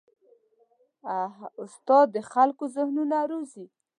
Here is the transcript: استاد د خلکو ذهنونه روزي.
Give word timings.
استاد 1.63 2.05
د 2.15 2.17
خلکو 2.31 2.63
ذهنونه 2.75 3.17
روزي. 3.31 3.65